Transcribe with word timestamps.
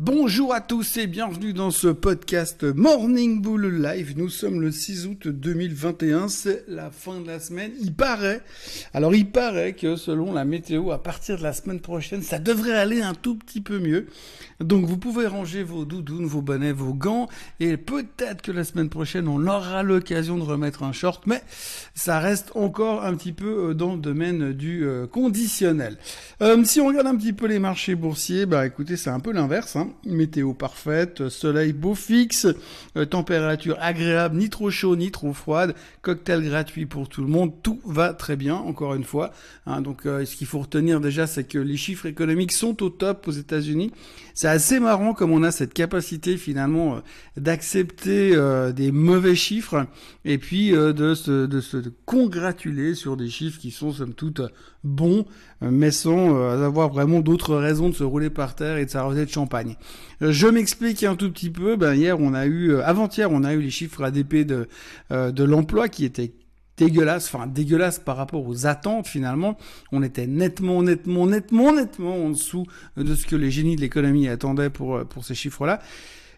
Bonjour 0.00 0.54
à 0.54 0.60
tous 0.60 0.96
et 0.96 1.08
bienvenue 1.08 1.52
dans 1.52 1.72
ce 1.72 1.88
podcast 1.88 2.62
Morning 2.62 3.42
Bull 3.42 3.82
Live. 3.82 4.14
Nous 4.16 4.28
sommes 4.28 4.60
le 4.60 4.70
6 4.70 5.08
août 5.08 5.26
2021, 5.26 6.28
c'est 6.28 6.64
la 6.68 6.92
fin 6.92 7.18
de 7.18 7.26
la 7.26 7.40
semaine. 7.40 7.72
Il 7.80 7.92
paraît, 7.92 8.40
alors 8.94 9.16
il 9.16 9.28
paraît 9.28 9.72
que 9.72 9.96
selon 9.96 10.32
la 10.32 10.44
météo, 10.44 10.92
à 10.92 11.02
partir 11.02 11.38
de 11.38 11.42
la 11.42 11.52
semaine 11.52 11.80
prochaine, 11.80 12.22
ça 12.22 12.38
devrait 12.38 12.78
aller 12.78 13.02
un 13.02 13.12
tout 13.12 13.34
petit 13.34 13.60
peu 13.60 13.80
mieux. 13.80 14.06
Donc 14.60 14.84
vous 14.84 14.98
pouvez 14.98 15.26
ranger 15.26 15.64
vos 15.64 15.84
doudounes, 15.84 16.26
vos 16.26 16.42
bonnets, 16.42 16.70
vos 16.70 16.94
gants 16.94 17.28
et 17.58 17.76
peut-être 17.76 18.40
que 18.40 18.52
la 18.52 18.62
semaine 18.62 18.90
prochaine, 18.90 19.26
on 19.26 19.48
aura 19.48 19.82
l'occasion 19.82 20.38
de 20.38 20.44
remettre 20.44 20.84
un 20.84 20.92
short, 20.92 21.26
mais 21.26 21.42
ça 21.96 22.20
reste 22.20 22.52
encore 22.54 23.04
un 23.04 23.16
petit 23.16 23.32
peu 23.32 23.70
euh, 23.70 23.74
dans 23.74 23.94
le 23.94 24.00
domaine 24.00 24.52
du 24.52 24.84
euh, 24.84 25.08
conditionnel. 25.08 25.98
Euh, 26.40 26.62
si 26.62 26.80
on 26.80 26.86
regarde 26.86 27.08
un 27.08 27.16
petit 27.16 27.32
peu 27.32 27.48
les 27.48 27.58
marchés 27.58 27.96
boursiers, 27.96 28.46
bah 28.46 28.64
écoutez, 28.64 28.96
c'est 28.96 29.10
un 29.10 29.18
peu 29.18 29.32
l'inverse. 29.32 29.74
Hein 29.74 29.87
météo 30.04 30.54
parfaite, 30.54 31.28
soleil 31.28 31.72
beau 31.72 31.94
fixe, 31.94 32.46
euh, 32.96 33.04
température 33.04 33.76
agréable, 33.80 34.36
ni 34.36 34.50
trop 34.50 34.70
chaud 34.70 34.96
ni 34.96 35.10
trop 35.10 35.32
froide, 35.32 35.74
cocktail 36.02 36.42
gratuit 36.42 36.86
pour 36.86 37.08
tout 37.08 37.22
le 37.22 37.28
monde, 37.28 37.52
tout 37.62 37.80
va 37.84 38.14
très 38.14 38.36
bien, 38.36 38.54
encore 38.54 38.94
une 38.94 39.04
fois. 39.04 39.32
Hein. 39.66 39.80
donc 39.80 40.06
euh, 40.06 40.24
ce 40.24 40.36
qu'il 40.36 40.46
faut 40.46 40.60
retenir 40.60 41.00
déjà, 41.00 41.26
c'est 41.26 41.44
que 41.44 41.58
les 41.58 41.76
chiffres 41.76 42.06
économiques 42.06 42.52
sont 42.52 42.82
au 42.82 42.90
top 42.90 43.28
aux 43.28 43.32
États-Unis. 43.32 43.92
C'est 44.34 44.48
assez 44.48 44.80
marrant 44.80 45.14
comme 45.14 45.32
on 45.32 45.42
a 45.42 45.50
cette 45.50 45.74
capacité 45.74 46.36
finalement 46.36 46.96
euh, 46.96 47.00
d'accepter 47.36 48.36
des 48.74 48.92
mauvais 48.92 49.34
chiffres 49.34 49.86
et 50.24 50.38
puis 50.38 50.70
de, 50.70 51.14
se, 51.14 51.46
de 51.46 51.60
se 51.60 51.76
congratuler 52.04 52.94
sur 52.94 53.16
des 53.16 53.28
chiffres 53.28 53.60
qui 53.60 53.70
sont 53.70 53.92
somme 53.92 54.14
toute 54.14 54.40
bons, 54.84 55.26
mais 55.60 55.90
sans 55.90 56.36
avoir 56.62 56.88
vraiment 56.88 57.20
d'autres 57.20 57.56
raisons 57.56 57.88
de 57.88 57.94
se 57.94 58.04
rouler 58.04 58.30
par 58.30 58.54
terre 58.54 58.78
et 58.78 58.84
de 58.84 58.90
s'arroser 58.90 59.24
de 59.24 59.30
champagne. 59.30 59.76
Euh, 60.22 60.32
je 60.32 60.46
m'explique 60.48 61.04
un 61.04 61.16
tout 61.16 61.30
petit 61.30 61.50
peu. 61.50 61.76
Ben 61.76 61.94
hier, 61.94 62.18
on 62.20 62.34
a 62.34 62.46
eu, 62.46 62.72
euh, 62.72 62.86
avant-hier, 62.86 63.30
on 63.30 63.44
a 63.44 63.54
eu 63.54 63.60
les 63.60 63.70
chiffres 63.70 64.02
ADP 64.02 64.44
de 64.44 64.68
euh, 65.12 65.30
de 65.30 65.44
l'emploi 65.44 65.88
qui 65.88 66.04
étaient 66.04 66.32
dégueulasses, 66.76 67.32
enfin 67.32 67.46
dégueulasses 67.46 67.98
par 67.98 68.16
rapport 68.16 68.46
aux 68.46 68.66
attentes 68.66 69.06
finalement. 69.06 69.56
On 69.92 70.02
était 70.02 70.26
nettement, 70.26 70.82
nettement, 70.82 71.26
nettement, 71.26 71.72
nettement 71.72 72.24
en 72.24 72.30
dessous 72.30 72.66
de 72.96 73.14
ce 73.14 73.26
que 73.26 73.36
les 73.36 73.50
génies 73.50 73.76
de 73.76 73.80
l'économie 73.80 74.28
attendaient 74.28 74.70
pour 74.70 75.04
pour 75.06 75.24
ces 75.24 75.34
chiffres-là. 75.34 75.80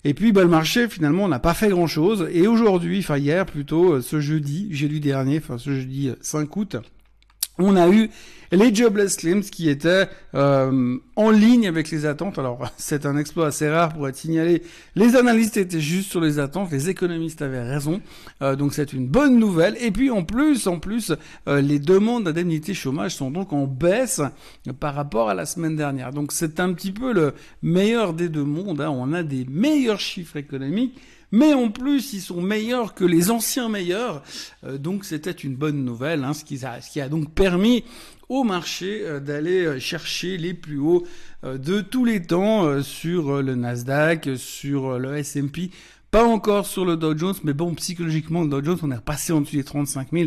Et 0.02 0.14
puis 0.14 0.32
bah, 0.32 0.42
le 0.42 0.48
marché 0.48 0.88
finalement 0.88 1.28
n'a 1.28 1.38
pas 1.38 1.52
fait 1.52 1.68
grand-chose. 1.68 2.28
Et 2.32 2.46
aujourd'hui, 2.46 3.00
enfin 3.00 3.18
hier 3.18 3.44
plutôt, 3.44 4.00
ce 4.00 4.20
jeudi, 4.20 4.68
jeudi 4.74 5.00
dernier, 5.00 5.38
enfin 5.38 5.58
ce 5.58 5.74
jeudi 5.74 6.10
5 6.22 6.56
août, 6.56 6.77
on 7.61 7.77
a 7.77 7.89
eu 7.89 8.11
les 8.53 8.75
jobless 8.75 9.16
claims 9.16 9.42
qui 9.42 9.69
étaient 9.69 10.08
euh, 10.34 10.97
en 11.16 11.30
ligne 11.30 11.69
avec 11.69 11.91
les 11.91 12.06
attentes. 12.06 12.39
Alors 12.39 12.70
c'est 12.77 13.06
un 13.06 13.17
exploit 13.17 13.47
assez 13.48 13.69
rare 13.69 13.92
pour 13.92 14.08
être 14.08 14.17
signalé. 14.17 14.62
Les 14.97 15.17
analystes 15.17 15.56
étaient 15.56 15.80
juste 15.80 16.11
sur 16.11 16.20
les 16.20 16.39
attentes, 16.39 16.70
les 16.72 16.89
économistes 16.89 17.42
avaient 17.42 17.62
raison. 17.62 18.00
Euh, 18.42 18.56
donc 18.56 18.75
c'est 18.75 18.92
une 18.92 19.06
bonne 19.06 19.39
nouvelle. 19.39 19.77
Et 19.80 19.91
puis 19.91 20.11
en 20.11 20.25
plus, 20.25 20.67
en 20.67 20.78
plus, 20.78 21.12
euh, 21.48 21.61
les 21.61 21.78
demandes 21.78 22.25
d'indemnité 22.25 22.75
chômage 22.75 23.14
sont 23.14 23.30
donc 23.30 23.52
en 23.52 23.67
baisse 23.67 24.20
par 24.80 24.95
rapport 24.95 25.28
à 25.28 25.34
la 25.34 25.47
semaine 25.47 25.77
dernière. 25.77 26.12
Donc 26.12 26.33
c'est 26.33 26.61
un 26.61 26.72
petit 26.72 26.92
peu 26.92 27.12
le 27.12 27.34
meilleur 27.62 28.14
des 28.14 28.28
deux 28.28 28.45
mondes. 28.45 28.80
Hein. 28.80 28.91
On 28.91 29.12
a 29.12 29.22
des 29.22 29.47
meilleurs 29.48 30.00
chiffres 30.00 30.36
économiques 30.36 30.98
mais 31.33 31.55
en 31.55 31.70
plus 31.70 32.12
ils 32.12 32.20
sont 32.20 32.41
meilleurs 32.41 32.95
que 32.95 33.05
les 33.05 33.31
anciens 33.31 33.69
meilleurs. 33.69 34.23
Euh, 34.64 34.78
donc 34.78 35.05
c'était 35.05 35.31
une 35.31 35.55
bonne 35.55 35.84
nouvelle, 35.84 36.25
hein, 36.25 36.33
ce, 36.34 36.45
qui 36.45 37.00
a, 37.00 37.09
donc 37.09 37.33
permis 37.33 37.84
au 38.28 38.45
marché 38.45 39.03
euh, 39.03 39.20
d'aller 39.20 39.64
euh, 39.64 39.78
chercher 39.78 40.36
les 40.36 40.55
plus 40.55 40.78
hauts 40.78 41.06
de 41.42 41.81
tous 41.81 42.05
les 42.05 42.23
temps 42.23 42.83
sur 42.83 43.41
le 43.41 43.55
Nasdaq, 43.55 44.28
sur 44.36 44.98
le 44.98 45.17
S&P. 45.17 45.70
Pas 46.11 46.25
encore 46.25 46.67
sur 46.67 46.84
le 46.84 46.97
Dow 46.98 47.17
Jones, 47.17 47.36
mais 47.45 47.55
bon, 47.55 47.75
psychologiquement, 47.75 48.42
le 48.42 48.48
Dow 48.48 48.62
Jones, 48.62 48.78
on 48.83 48.91
est 48.91 48.97
repassé 48.97 49.33
en 49.33 49.41
dessous 49.41 49.56
des 49.56 49.64
35 49.64 50.08
000. 50.12 50.27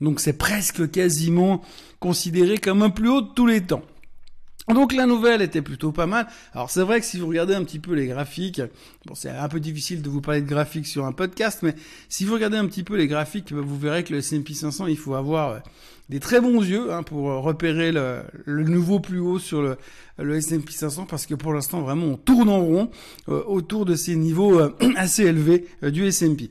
Donc 0.00 0.20
c'est 0.20 0.34
presque 0.34 0.88
quasiment 0.92 1.62
considéré 1.98 2.58
comme 2.58 2.82
un 2.82 2.90
plus 2.90 3.08
haut 3.08 3.22
de 3.22 3.30
tous 3.34 3.46
les 3.46 3.62
temps. 3.62 3.82
Donc 4.68 4.92
la 4.92 5.06
nouvelle 5.06 5.42
était 5.42 5.62
plutôt 5.62 5.90
pas 5.90 6.06
mal. 6.06 6.28
Alors 6.54 6.70
c'est 6.70 6.82
vrai 6.82 7.00
que 7.00 7.06
si 7.06 7.18
vous 7.18 7.26
regardez 7.26 7.54
un 7.54 7.64
petit 7.64 7.80
peu 7.80 7.94
les 7.94 8.06
graphiques, 8.06 8.60
bon 9.06 9.14
c'est 9.14 9.30
un 9.30 9.48
peu 9.48 9.58
difficile 9.58 10.02
de 10.02 10.08
vous 10.08 10.20
parler 10.20 10.40
de 10.40 10.46
graphiques 10.46 10.86
sur 10.86 11.04
un 11.04 11.12
podcast, 11.12 11.60
mais 11.62 11.74
si 12.08 12.24
vous 12.24 12.34
regardez 12.34 12.58
un 12.58 12.66
petit 12.66 12.84
peu 12.84 12.96
les 12.96 13.08
graphiques, 13.08 13.52
bah, 13.52 13.60
vous 13.62 13.78
verrez 13.78 14.04
que 14.04 14.12
le 14.12 14.20
S&P 14.20 14.54
500, 14.54 14.86
il 14.86 14.96
faut 14.96 15.14
avoir 15.14 15.50
euh, 15.50 15.58
des 16.10 16.20
très 16.20 16.40
bons 16.40 16.62
yeux 16.62 16.92
hein, 16.92 17.02
pour 17.02 17.28
euh, 17.28 17.38
repérer 17.40 17.90
le, 17.90 18.22
nouveau 18.46 19.00
plus 19.00 19.18
haut 19.18 19.40
sur 19.40 19.62
le, 19.62 19.78
le 20.18 20.36
S&P 20.36 20.70
500, 20.70 21.06
parce 21.06 21.26
que 21.26 21.34
pour 21.34 21.52
l'instant 21.52 21.80
vraiment 21.80 22.06
on 22.06 22.16
tourne 22.16 22.48
en 22.48 22.60
rond 22.60 22.90
euh, 23.28 23.42
autour 23.46 23.84
de 23.84 23.96
ces 23.96 24.14
niveaux 24.14 24.60
assez 24.96 25.24
élevés 25.24 25.66
du 25.82 26.06
S&P. 26.06 26.50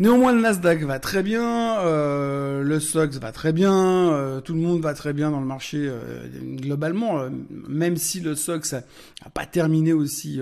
Néanmoins, 0.00 0.32
le 0.32 0.40
Nasdaq 0.40 0.82
va 0.82 0.98
très 0.98 1.22
bien, 1.22 1.78
euh, 1.78 2.64
le 2.64 2.80
SOX 2.80 3.18
va 3.18 3.30
très 3.30 3.52
bien, 3.52 4.12
euh, 4.12 4.40
tout 4.40 4.52
le 4.52 4.58
monde 4.58 4.80
va 4.80 4.92
très 4.92 5.12
bien 5.12 5.30
dans 5.30 5.38
le 5.38 5.46
marché 5.46 5.86
euh, 5.88 6.26
globalement, 6.56 7.28
même 7.68 7.96
si 7.96 8.18
le 8.18 8.34
SOX 8.34 8.72
n'a 8.72 9.30
pas 9.32 9.46
terminé 9.46 9.92
aussi 9.92 10.40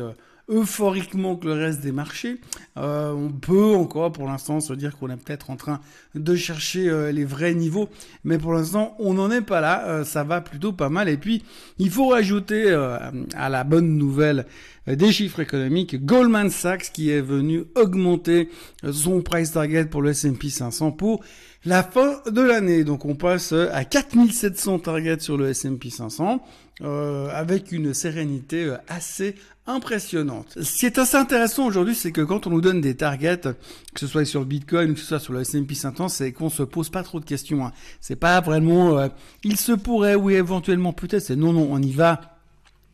euphoriquement 0.52 1.36
que 1.36 1.46
le 1.46 1.54
reste 1.54 1.80
des 1.80 1.92
marchés. 1.92 2.38
Euh, 2.76 3.12
on 3.12 3.30
peut 3.30 3.74
encore 3.74 4.12
pour 4.12 4.26
l'instant 4.26 4.60
se 4.60 4.72
dire 4.74 4.96
qu'on 4.96 5.10
est 5.10 5.16
peut-être 5.16 5.50
en 5.50 5.56
train 5.56 5.80
de 6.14 6.36
chercher 6.36 6.88
euh, 6.88 7.10
les 7.10 7.24
vrais 7.24 7.54
niveaux, 7.54 7.88
mais 8.24 8.38
pour 8.38 8.52
l'instant 8.52 8.94
on 8.98 9.14
n'en 9.14 9.30
est 9.30 9.40
pas 9.40 9.60
là, 9.60 9.86
euh, 9.86 10.04
ça 10.04 10.24
va 10.24 10.40
plutôt 10.40 10.72
pas 10.72 10.88
mal. 10.88 11.08
Et 11.08 11.16
puis 11.16 11.42
il 11.78 11.90
faut 11.90 12.08
rajouter 12.08 12.72
à 12.72 13.48
la 13.48 13.64
bonne 13.64 13.96
nouvelle 13.96 14.46
des 14.86 15.12
chiffres 15.12 15.40
économiques, 15.40 16.04
Goldman 16.04 16.50
Sachs 16.50 16.92
qui 16.92 17.10
est 17.10 17.20
venu 17.20 17.64
augmenter 17.76 18.48
son 18.92 19.22
price 19.22 19.52
target 19.52 19.86
pour 19.86 20.02
le 20.02 20.10
S&P 20.10 20.48
500 20.48 20.92
pour 20.92 21.22
la 21.64 21.82
fin 21.82 22.20
de 22.30 22.40
l'année. 22.40 22.84
Donc 22.84 23.04
on 23.04 23.14
passe 23.14 23.52
à 23.52 23.84
4700 23.84 24.80
targets 24.80 25.20
sur 25.20 25.36
le 25.36 25.50
S&P 25.50 25.90
500 25.90 26.42
euh, 26.82 27.28
avec 27.32 27.72
une 27.72 27.94
sérénité 27.94 28.64
euh, 28.64 28.76
assez 28.88 29.34
impressionnante. 29.66 30.58
Ce 30.60 30.78
qui 30.78 30.86
est 30.86 30.98
assez 30.98 31.16
intéressant 31.16 31.66
aujourd'hui, 31.66 31.94
c'est 31.94 32.10
que 32.10 32.20
quand 32.20 32.46
on 32.46 32.50
nous 32.50 32.60
donne 32.60 32.80
des 32.80 32.96
targets, 32.96 33.40
que 33.40 34.00
ce 34.00 34.06
soit 34.06 34.24
sur 34.24 34.40
le 34.40 34.46
Bitcoin 34.46 34.94
que 34.94 35.00
ce 35.00 35.06
soit 35.06 35.20
sur 35.20 35.32
le 35.32 35.42
S&P 35.42 35.74
500, 35.74 36.08
c'est 36.08 36.32
qu'on 36.32 36.50
se 36.50 36.62
pose 36.62 36.90
pas 36.90 37.02
trop 37.02 37.20
de 37.20 37.24
questions. 37.24 37.64
Hein. 37.64 37.72
C'est 38.00 38.16
pas 38.16 38.40
vraiment, 38.40 38.98
euh, 38.98 39.08
il 39.44 39.56
se 39.56 39.72
pourrait, 39.72 40.16
oui, 40.16 40.34
éventuellement 40.34 40.92
peut-être. 40.92 41.22
C'est 41.22 41.36
non, 41.36 41.52
non, 41.52 41.68
on 41.70 41.80
y 41.80 41.92
va 41.92 42.32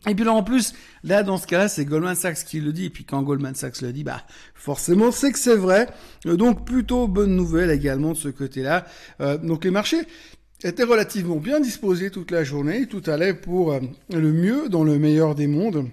et 0.06 0.14
puis 0.14 0.24
là, 0.24 0.32
en 0.32 0.44
plus, 0.44 0.74
là, 1.02 1.22
dans 1.24 1.38
ce 1.38 1.46
cas-là, 1.46 1.68
c'est 1.68 1.84
Goldman 1.84 2.14
Sachs 2.14 2.44
qui 2.44 2.60
le 2.60 2.72
dit. 2.72 2.86
Et 2.86 2.90
puis 2.90 3.04
quand 3.04 3.22
Goldman 3.22 3.54
Sachs 3.54 3.82
le 3.82 3.92
dit, 3.92 4.04
bah, 4.04 4.22
forcément, 4.54 5.10
c'est 5.10 5.32
que 5.32 5.38
c'est 5.38 5.56
vrai. 5.56 5.88
Euh, 6.26 6.36
donc, 6.36 6.64
plutôt 6.64 7.08
bonne 7.08 7.34
nouvelle 7.34 7.70
également 7.70 8.12
de 8.12 8.16
ce 8.16 8.28
côté-là. 8.28 8.86
Euh, 9.20 9.38
donc, 9.38 9.64
les 9.64 9.70
marchés 9.70 10.02
étaient 10.62 10.84
relativement 10.84 11.36
bien 11.36 11.60
disposés 11.60 12.10
toute 12.10 12.30
la 12.30 12.44
journée. 12.44 12.86
Tout 12.86 13.02
allait 13.06 13.34
pour 13.34 13.72
euh, 13.72 13.80
le 14.10 14.32
mieux 14.32 14.68
dans 14.68 14.84
le 14.84 14.98
meilleur 14.98 15.34
des 15.34 15.46
mondes. 15.46 15.88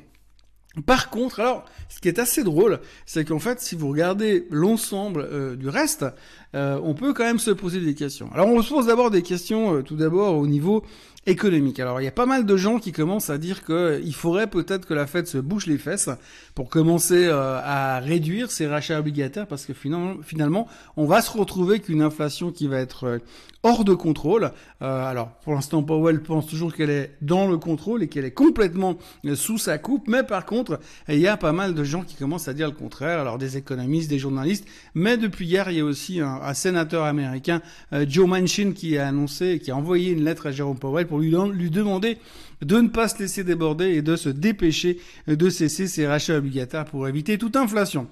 Par 0.85 1.09
contre, 1.09 1.39
alors, 1.39 1.65
ce 1.87 2.01
qui 2.01 2.09
est 2.09 2.19
assez 2.19 2.43
drôle, 2.43 2.81
c'est 3.05 3.23
qu'en 3.23 3.39
fait, 3.39 3.61
si 3.61 3.75
vous 3.75 3.87
regardez 3.87 4.45
l'ensemble 4.51 5.55
du 5.55 5.69
reste, 5.69 6.05
on 6.53 6.93
peut 6.93 7.13
quand 7.13 7.23
même 7.23 7.39
se 7.39 7.51
poser 7.51 7.79
des 7.79 7.95
questions. 7.95 8.29
Alors, 8.33 8.49
on 8.49 8.61
se 8.61 8.73
pose 8.73 8.87
d'abord 8.87 9.09
des 9.09 9.21
questions, 9.21 9.81
tout 9.83 9.95
d'abord 9.95 10.35
au 10.35 10.47
niveau 10.47 10.83
économique. 11.27 11.79
Alors 11.79 12.01
il 12.01 12.03
y 12.03 12.07
a 12.07 12.11
pas 12.11 12.27
mal 12.27 12.45
de 12.45 12.57
gens 12.57 12.77
qui 12.77 12.91
commencent 12.91 13.31
à 13.31 13.37
dire 13.37 13.65
qu'il 13.65 14.13
faudrait 14.13 14.47
peut-être 14.47 14.85
que 14.85 14.93
la 14.93 15.07
Fed 15.07 15.25
se 15.25 15.39
bouche 15.39 15.65
les 15.65 15.79
fesses 15.79 16.09
pour 16.53 16.69
commencer 16.69 17.25
euh, 17.25 17.59
à 17.63 17.99
réduire 17.99 18.51
ses 18.51 18.67
rachats 18.67 18.99
obligataires 18.99 19.47
parce 19.47 19.65
que 19.65 19.73
finalement 19.73 20.67
on 20.97 21.05
va 21.05 21.21
se 21.21 21.35
retrouver 21.35 21.79
qu'une 21.79 22.03
inflation 22.03 22.51
qui 22.51 22.67
va 22.67 22.77
être 22.77 23.05
euh, 23.05 23.17
hors 23.63 23.83
de 23.83 23.95
contrôle. 23.95 24.51
Euh, 24.83 25.03
alors 25.03 25.29
pour 25.43 25.53
l'instant 25.53 25.81
Powell 25.81 26.21
pense 26.21 26.45
toujours 26.45 26.75
qu'elle 26.75 26.91
est 26.91 27.15
dans 27.21 27.47
le 27.47 27.57
contrôle 27.57 28.03
et 28.03 28.07
qu'elle 28.07 28.25
est 28.25 28.31
complètement 28.31 28.97
sous 29.33 29.57
sa 29.57 29.79
coupe, 29.79 30.07
mais 30.07 30.21
par 30.21 30.45
contre 30.45 30.79
il 31.09 31.19
y 31.19 31.27
a 31.27 31.37
pas 31.37 31.53
mal 31.53 31.73
de 31.73 31.83
gens 31.83 32.03
qui 32.03 32.15
commencent 32.15 32.47
à 32.47 32.53
dire 32.53 32.67
le 32.67 32.75
contraire. 32.75 33.19
Alors 33.19 33.39
des 33.39 33.57
économistes, 33.57 34.11
des 34.11 34.19
journalistes, 34.19 34.67
mais 34.93 35.17
depuis 35.17 35.47
hier 35.47 35.71
il 35.71 35.77
y 35.77 35.81
a 35.81 35.85
aussi 35.85 36.19
un, 36.19 36.39
un 36.43 36.53
sénateur 36.53 37.03
américain 37.03 37.61
Joe 38.07 38.27
Manchin 38.27 38.73
qui 38.73 38.99
a 38.99 39.07
annoncé, 39.07 39.59
qui 39.59 39.71
a 39.71 39.75
envoyé 39.75 40.11
une 40.11 40.23
lettre 40.23 40.47
à 40.47 40.51
Jérôme 40.51 40.77
Powell 40.77 41.07
pour 41.07 41.14
lui, 41.19 41.69
demander 41.69 42.17
de 42.61 42.79
ne 42.79 42.87
pas 42.87 43.07
se 43.07 43.19
laisser 43.19 43.43
déborder 43.43 43.89
et 43.95 44.01
de 44.01 44.15
se 44.15 44.29
dépêcher 44.29 44.99
de 45.27 45.49
cesser 45.49 45.87
ses 45.87 46.07
rachats 46.07 46.37
obligataires 46.37 46.85
pour 46.85 47.07
éviter 47.07 47.37
toute 47.37 47.55
inflation. 47.55 48.07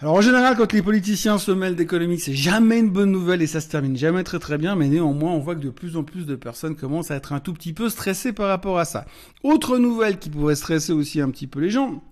Alors 0.00 0.14
en 0.14 0.20
général, 0.20 0.56
quand 0.56 0.72
les 0.72 0.82
politiciens 0.82 1.38
se 1.38 1.52
mêlent 1.52 1.76
d'économie, 1.76 2.18
c'est 2.18 2.34
jamais 2.34 2.80
une 2.80 2.90
bonne 2.90 3.12
nouvelle 3.12 3.42
et 3.42 3.46
ça 3.46 3.60
se 3.60 3.68
termine 3.68 3.96
jamais 3.96 4.24
très 4.24 4.40
très 4.40 4.58
bien, 4.58 4.74
mais 4.74 4.88
néanmoins, 4.88 5.30
on 5.30 5.38
voit 5.38 5.54
que 5.54 5.60
de 5.60 5.70
plus 5.70 5.96
en 5.96 6.02
plus 6.02 6.26
de 6.26 6.34
personnes 6.34 6.74
commencent 6.74 7.12
à 7.12 7.16
être 7.16 7.32
un 7.32 7.40
tout 7.40 7.52
petit 7.52 7.72
peu 7.72 7.88
stressées 7.88 8.32
par 8.32 8.48
rapport 8.48 8.78
à 8.78 8.84
ça. 8.84 9.06
Autre 9.44 9.78
nouvelle 9.78 10.18
qui 10.18 10.30
pourrait 10.30 10.56
stresser 10.56 10.92
aussi 10.92 11.20
un 11.20 11.30
petit 11.30 11.46
peu 11.46 11.60
les 11.60 11.70
gens, 11.70 12.02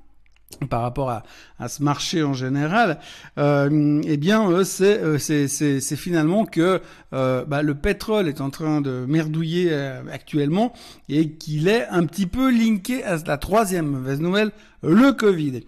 par 0.68 0.82
rapport 0.82 1.10
à, 1.10 1.22
ce 1.68 1.82
marché 1.82 2.22
en 2.22 2.34
général, 2.34 2.98
euh, 3.38 4.00
eh 4.04 4.16
bien, 4.16 4.50
euh, 4.50 4.64
euh, 4.80 5.18
c'est 5.18 5.96
finalement 5.96 6.44
que 6.44 6.80
bah, 7.12 7.62
le 7.62 7.74
pétrole 7.74 8.28
est 8.28 8.40
en 8.40 8.50
train 8.50 8.80
de 8.80 9.04
merdouiller 9.06 9.72
actuellement 10.12 10.72
et 11.08 11.30
qu'il 11.30 11.68
est 11.68 11.86
un 11.88 12.04
petit 12.06 12.26
peu 12.26 12.50
linké 12.50 13.04
à 13.04 13.16
la 13.26 13.38
troisième 13.38 13.86
mauvaise 13.86 14.20
nouvelle, 14.20 14.50
le 14.82 15.12
Covid. 15.12 15.60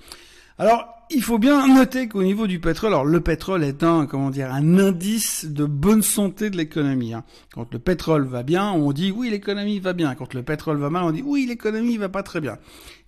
Alors, 0.59 0.94
il 1.11 1.23
faut 1.23 1.39
bien 1.39 1.67
noter 1.67 2.09
qu'au 2.09 2.23
niveau 2.23 2.47
du 2.47 2.61
pétrole, 2.61 2.93
alors 2.93 3.05
le 3.05 3.21
pétrole 3.21 3.63
est 3.65 3.83
un, 3.83 4.07
comment 4.07 4.31
dire, 4.31 4.53
un 4.53 4.79
indice 4.79 5.45
de 5.47 5.65
bonne 5.65 6.03
santé 6.03 6.51
de 6.51 6.57
l'économie. 6.57 7.15
Hein. 7.15 7.25
Quand 7.53 7.73
le 7.73 7.79
pétrole 7.79 8.27
va 8.27 8.43
bien, 8.43 8.73
on 8.73 8.93
dit 8.93 9.11
oui 9.11 9.31
l'économie 9.31 9.81
va 9.81 9.93
bien. 9.93 10.15
Quand 10.15 10.35
le 10.35 10.43
pétrole 10.43 10.79
va 10.79 10.91
mal, 10.91 11.05
on 11.05 11.13
dit 11.13 11.23
oui 11.25 11.47
l'économie 11.47 11.97
va 11.97 12.09
pas 12.09 12.23
très 12.23 12.41
bien. 12.41 12.59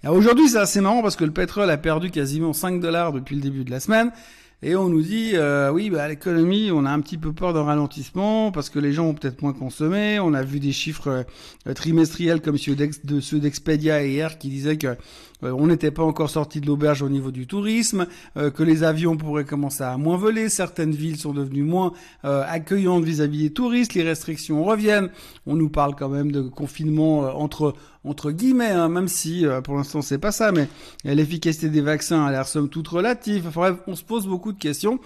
Aujourd'hui 0.06 0.48
c'est 0.48 0.58
assez 0.58 0.80
marrant 0.80 1.02
parce 1.02 1.16
que 1.16 1.24
le 1.24 1.32
pétrole 1.32 1.70
a 1.70 1.76
perdu 1.76 2.10
quasiment 2.10 2.52
5 2.52 2.80
dollars 2.80 3.12
depuis 3.12 3.34
le 3.34 3.42
début 3.42 3.64
de 3.64 3.70
la 3.70 3.80
semaine. 3.80 4.12
Et 4.62 4.74
on 4.74 4.88
nous 4.88 5.02
dit, 5.02 5.32
euh, 5.34 5.70
oui, 5.70 5.90
bah, 5.90 6.08
l'économie, 6.08 6.70
on 6.72 6.86
a 6.86 6.90
un 6.90 7.00
petit 7.00 7.18
peu 7.18 7.34
peur 7.34 7.52
d'un 7.52 7.64
ralentissement 7.64 8.50
parce 8.50 8.70
que 8.70 8.78
les 8.78 8.94
gens 8.94 9.08
ont 9.08 9.14
peut-être 9.14 9.42
moins 9.42 9.52
consommé. 9.52 10.18
On 10.18 10.32
a 10.32 10.42
vu 10.42 10.60
des 10.60 10.72
chiffres 10.72 11.26
euh, 11.66 11.74
trimestriels 11.74 12.40
comme 12.40 12.56
ceux 12.56 12.74
d'Expedia 12.74 14.02
hier 14.02 14.38
qui 14.38 14.48
disaient 14.48 14.78
que 14.78 14.96
euh, 15.42 15.52
on 15.52 15.66
n'était 15.66 15.90
pas 15.90 16.04
encore 16.04 16.30
sorti 16.30 16.62
de 16.62 16.66
l'auberge 16.66 17.02
au 17.02 17.10
niveau 17.10 17.32
du 17.32 17.46
tourisme, 17.46 18.06
euh, 18.38 18.50
que 18.50 18.62
les 18.62 18.82
avions 18.82 19.18
pourraient 19.18 19.44
commencer 19.44 19.84
à 19.84 19.98
moins 19.98 20.16
voler, 20.16 20.48
certaines 20.48 20.92
villes 20.92 21.18
sont 21.18 21.34
devenues 21.34 21.62
moins 21.62 21.92
accueillantes 22.22 23.04
vis-à-vis 23.04 23.42
des 23.42 23.52
touristes, 23.52 23.92
les 23.92 24.02
restrictions 24.02 24.64
reviennent. 24.64 25.10
On 25.46 25.54
nous 25.54 25.68
parle 25.68 25.94
quand 25.94 26.08
même 26.08 26.32
de 26.32 26.40
confinement 26.40 27.20
entre 27.38 27.74
entre 28.06 28.30
guillemets, 28.30 28.70
hein, 28.70 28.88
même 28.88 29.08
si 29.08 29.44
pour 29.64 29.76
l'instant 29.76 30.02
c'est 30.02 30.18
pas 30.18 30.32
ça, 30.32 30.52
mais 30.52 30.68
l'efficacité 31.04 31.68
des 31.68 31.80
vaccins 31.80 32.24
a 32.24 32.30
l'air 32.30 32.46
somme 32.46 32.68
toute 32.68 32.88
relative. 32.88 33.46
Enfin, 33.48 33.60
bref, 33.60 33.76
on 33.86 33.94
se 33.94 34.04
pose 34.04 34.26
beaucoup 34.26 34.52
de 34.52 34.58
questions. 34.58 35.00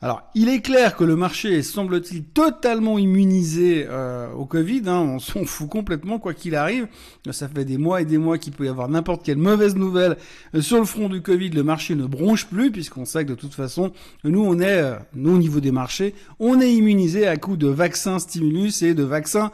Alors, 0.00 0.22
il 0.36 0.48
est 0.48 0.60
clair 0.60 0.94
que 0.94 1.02
le 1.02 1.16
marché 1.16 1.58
est, 1.58 1.62
semble-t-il, 1.62 2.22
totalement 2.22 3.00
immunisé 3.00 3.84
euh, 3.88 4.32
au 4.32 4.44
Covid. 4.44 4.82
Hein, 4.86 5.00
on 5.00 5.18
s'en 5.18 5.44
fout 5.44 5.68
complètement, 5.68 6.20
quoi 6.20 6.34
qu'il 6.34 6.54
arrive. 6.54 6.86
Ça 7.32 7.48
fait 7.48 7.64
des 7.64 7.78
mois 7.78 8.00
et 8.00 8.04
des 8.04 8.16
mois 8.16 8.38
qu'il 8.38 8.52
peut 8.52 8.66
y 8.66 8.68
avoir 8.68 8.88
n'importe 8.88 9.24
quelle 9.24 9.38
mauvaise 9.38 9.74
nouvelle 9.74 10.16
euh, 10.54 10.60
sur 10.60 10.78
le 10.78 10.84
front 10.84 11.08
du 11.08 11.20
Covid. 11.20 11.50
Le 11.50 11.64
marché 11.64 11.96
ne 11.96 12.06
bronche 12.06 12.46
plus, 12.46 12.70
puisqu'on 12.70 13.04
sait 13.04 13.24
que 13.24 13.30
de 13.30 13.34
toute 13.34 13.54
façon, 13.54 13.90
nous, 14.22 14.40
on 14.40 14.60
est, 14.60 14.66
euh, 14.80 14.94
nous, 15.16 15.34
au 15.34 15.38
niveau 15.38 15.58
des 15.58 15.72
marchés, 15.72 16.14
on 16.38 16.60
est 16.60 16.72
immunisé 16.72 17.26
à 17.26 17.36
coup 17.36 17.56
de 17.56 17.66
vaccins 17.66 18.20
stimulus 18.20 18.82
et 18.82 18.94
de 18.94 19.02
vaccins 19.02 19.50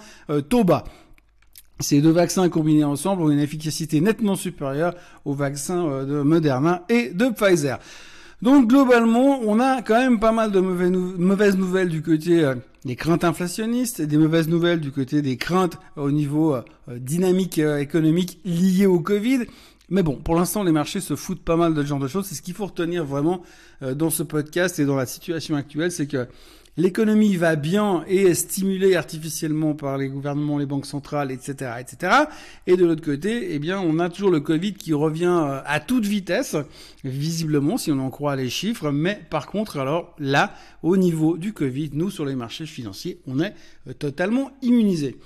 Toba. 0.51 0.85
Ces 1.81 2.01
deux 2.01 2.13
vaccins 2.13 2.49
combinés 2.49 2.85
ensemble 2.85 3.23
ont 3.23 3.31
une 3.31 3.41
efficacité 3.41 4.01
nettement 4.01 4.37
supérieure 4.37 4.95
aux 5.25 5.35
vaccins 5.35 6.05
de 6.05 6.23
Moderna 6.23 6.85
et 6.89 7.11
de 7.11 7.29
Pfizer. 7.29 7.79
Donc 8.45 8.69
globalement, 8.69 9.41
on 9.43 9.59
a 9.59 9.81
quand 9.81 9.99
même 9.99 10.21
pas 10.21 10.31
mal 10.31 10.51
de 10.51 10.61
mauvaises 10.61 11.57
nouvelles 11.57 11.89
du 11.89 12.03
côté 12.03 12.45
euh, 12.45 12.55
des 12.85 12.95
craintes 12.95 13.25
inflationnistes, 13.25 14.01
et 14.01 14.07
des 14.07 14.19
mauvaises 14.19 14.49
nouvelles 14.49 14.81
du 14.81 14.93
côté 14.93 15.23
des 15.23 15.39
craintes 15.39 15.79
au 15.97 16.11
niveau 16.11 16.55
euh, 16.55 16.61
euh, 16.91 16.99
dynamique 16.99 17.57
économique 17.57 18.41
liées 18.45 18.85
au 18.85 19.01
Covid. 19.01 19.47
Mais 19.89 20.03
bon, 20.03 20.17
pour 20.17 20.35
l'instant, 20.35 20.63
les 20.63 20.73
marchés 20.73 21.01
se 21.01 21.17
foutent 21.17 21.43
pas 21.43 21.57
mal 21.57 21.73
de 21.73 21.81
ce 21.81 21.87
genre 21.87 21.99
de 21.99 22.07
choses. 22.07 22.27
C'est 22.27 22.35
ce 22.35 22.43
qu'il 22.43 22.53
faut 22.53 22.67
retenir 22.67 23.05
vraiment 23.05 23.43
dans 23.81 24.11
ce 24.11 24.23
podcast 24.23 24.79
et 24.79 24.85
dans 24.85 24.97
la 24.97 25.07
situation 25.07 25.57
actuelle, 25.57 25.93
c'est 25.93 26.07
que 26.07 26.27
l'économie 26.77 27.37
va 27.37 27.57
bien 27.57 28.05
et 28.09 28.23
est 28.23 28.35
stimulée 28.35 28.97
artificiellement 28.97 29.75
par 29.75 29.99
les 29.99 30.09
gouvernements, 30.09 30.59
les 30.59 30.67
banques 30.67 30.87
centrales, 30.87 31.31
etc., 31.31 31.73
etc. 31.81 32.13
Et 32.67 32.77
de 32.77 32.85
l'autre 32.85 33.05
côté, 33.05 33.55
eh 33.55 33.59
bien, 33.59 33.81
on 33.81 33.99
a 33.99 34.09
toujours 34.09 34.31
le 34.31 34.41
Covid 34.41 34.75
qui 34.75 34.93
revient 34.93 35.41
euh, 35.45 35.61
à 35.65 35.81
toute 35.81 36.05
vitesse, 36.05 36.57
visiblement, 37.05 37.77
si 37.77 37.93
on 37.93 37.99
en 37.99 38.11
croit 38.11 38.37
les 38.37 38.51
chiffres. 38.51 38.91
Mais 38.91 39.21
par 39.31 39.47
contre, 39.47 39.79
alors 39.79 40.15
là, 40.19 40.55
au 40.83 40.97
niveau 40.97 41.37
du 41.37 41.53
Covid, 41.53 41.91
nous, 41.93 42.11
sur 42.11 42.25
les 42.25 42.35
marchés 42.35 42.67
financiers, 42.67 43.21
on 43.27 43.41
est 43.41 43.55
euh, 43.89 43.93
totalement 43.93 44.51
immunisés. 44.63 45.17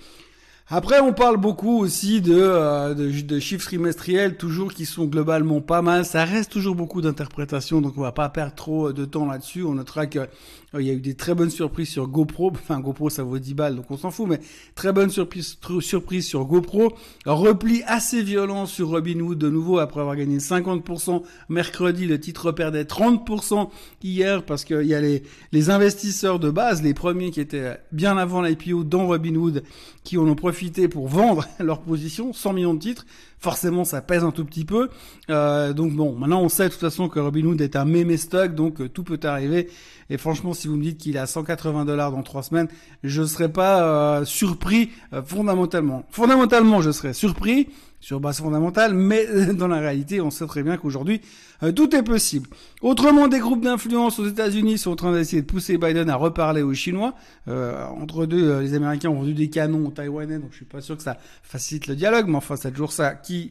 Après, 0.71 1.01
on 1.01 1.15
parle 1.15 1.39
beaucoup 1.39 1.79
aussi 1.79 2.21
de, 2.21 2.37
euh, 2.39 2.93
de, 2.93 3.39
chiffres 3.39 3.65
trimestriels, 3.65 4.37
toujours 4.37 4.75
qui 4.75 4.85
sont 4.85 5.07
globalement 5.07 5.63
pas 5.63 5.81
mal. 5.81 6.05
Ça 6.05 6.27
reste 6.27 6.53
toujours 6.53 6.75
beaucoup 6.75 7.01
d'interprétations, 7.01 7.81
donc 7.81 7.95
on 7.97 8.03
va 8.03 8.13
pas 8.13 8.29
perdre 8.29 8.55
trop 8.55 8.93
de 8.93 9.07
temps 9.07 9.25
là-dessus. 9.25 9.63
On 9.63 9.73
notera 9.73 10.07
que 10.07 10.29
il 10.75 10.87
y 10.87 10.91
a 10.91 10.93
eu 10.93 11.01
des 11.01 11.15
très 11.15 11.35
bonnes 11.35 11.51
surprises 11.51 11.89
sur 11.89 12.09
GoPro. 12.09 12.53
Enfin, 12.69 12.81
GoPro, 12.81 13.09
ça 13.09 13.23
vaut 13.23 13.39
10 13.39 13.55
balles, 13.55 13.77
donc 13.77 13.91
on 13.91 13.97
s'en 13.97 14.11
fout, 14.11 14.29
mais 14.29 14.41
très 14.75 14.93
bonnes 14.93 15.11
surprises, 15.11 15.59
surprises 15.81 16.27
sur 16.27 16.45
GoPro. 16.45 16.93
Repli 17.25 17.83
assez 17.87 18.23
violent 18.23 18.67
sur 18.67 18.89
Robinhood 18.89 19.39
de 19.39 19.49
nouveau 19.49 19.79
après 19.79 20.01
avoir 20.01 20.17
gagné 20.17 20.39
50% 20.39 21.23
mercredi. 21.49 22.07
Le 22.07 22.21
titre 22.21 22.53
perdait 22.53 22.85
30% 22.85 23.71
hier 24.03 24.45
parce 24.45 24.65
qu'il 24.65 24.87
y 24.87 24.95
a 24.95 25.01
les, 25.01 25.23
les 25.53 25.71
investisseurs 25.71 26.39
de 26.39 26.51
base, 26.51 26.83
les 26.83 26.95
premiers 26.95 27.31
qui 27.31 27.41
étaient 27.41 27.79
bien 27.93 28.19
avant 28.19 28.43
l'IPO 28.43 28.85
dans 28.85 29.07
Robinhood, 29.07 29.63
qui 30.05 30.19
en 30.19 30.27
ont 30.29 30.35
profité 30.35 30.89
pour 30.89 31.09
vendre 31.09 31.47
leur 31.61 31.81
position, 31.81 32.33
100 32.33 32.53
millions 32.53 32.75
de 32.75 32.81
titres 32.81 33.07
forcément 33.39 33.85
ça 33.85 34.01
pèse 34.01 34.25
un 34.25 34.31
tout 34.31 34.45
petit 34.45 34.65
peu. 34.65 34.89
Euh, 35.31 35.73
donc 35.73 35.93
bon, 35.95 36.15
maintenant 36.15 36.43
on 36.43 36.49
sait 36.49 36.65
de 36.65 36.71
toute 36.71 36.81
façon 36.81 37.09
que 37.09 37.19
Robinhood 37.19 37.61
est 37.61 37.77
un 37.77 37.85
mémé 37.85 38.17
stock, 38.17 38.55
donc 38.55 38.81
euh, 38.81 38.89
tout 38.89 39.05
peut 39.05 39.21
arriver. 39.23 39.69
Et 40.11 40.17
franchement, 40.17 40.55
si 40.55 40.69
vous 40.69 40.77
me 40.77 40.83
dites 40.83 40.99
qu'il 40.99 41.17
est 41.17 41.21
à 41.21 41.27
180 41.27 41.85
dollars 41.85 42.13
dans 42.13 42.23
trois 42.23 42.43
semaines, 42.43 42.69
je 43.05 43.23
ne 43.23 43.27
serais 43.27 43.53
pas 43.53 43.83
euh, 43.83 44.25
surpris 44.25 44.91
fondamentalement. 45.25 46.05
Fondamentalement, 46.11 46.81
je 46.81 46.91
serais 46.91 47.13
surpris 47.13 47.69
sur 48.01 48.21
base 48.21 48.39
fondamentale, 48.39 48.95
mais 48.95 49.27
dans 49.55 49.69
la 49.69 49.81
réalité, 49.81 50.21
on 50.21 50.31
sait 50.31 50.47
très 50.47 50.63
bien 50.63 50.77
qu'aujourd'hui, 50.77 51.21
euh, 51.63 51.73
tout 51.73 51.95
est 51.97 52.03
possible. 52.03 52.49
Autrement, 52.83 53.27
des 53.27 53.41
groupes 53.41 53.65
d'influence 53.65 54.21
aux 54.21 54.27
États-Unis 54.27 54.79
sont 54.79 54.93
en 54.93 54.97
train 54.97 55.13
d'essayer 55.13 55.43
de 55.43 55.47
pousser 55.47 55.77
Biden 55.77 56.09
à 56.09 56.15
reparler 56.15 56.63
aux 56.63 56.75
Chinois. 56.75 57.15
Euh, 57.49 57.85
entre 57.87 58.27
deux, 58.27 58.49
euh, 58.49 58.63
les 58.63 58.75
Américains 58.75 59.09
ont 59.09 59.17
vendu 59.17 59.35
des 59.35 59.51
canons 59.51 59.89
aux 59.89 59.91
Taïwanais, 59.91 60.39
donc 60.39 60.51
je 60.53 60.57
suis 60.57 60.65
pas 60.65 60.81
sûr 60.81 60.97
que 60.97 61.03
ça 61.03 61.19
facilite 61.43 61.89
le 61.89 61.97
dialogue, 61.97 62.29
mais 62.29 62.37
enfin, 62.37 62.55
c'est 62.57 62.71
toujours 62.71 62.93
ça 62.93 63.15
qui 63.15 63.51